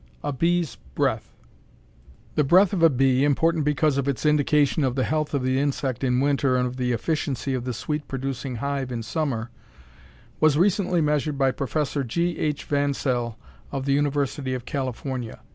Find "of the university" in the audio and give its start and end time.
13.71-14.55